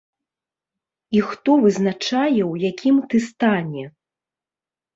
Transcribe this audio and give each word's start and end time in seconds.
І 1.17 1.21
хто 1.29 1.51
вызначае 1.67 2.41
ў 2.51 2.53
якім 2.73 2.95
ты 3.13 3.17
стане? 3.29 3.85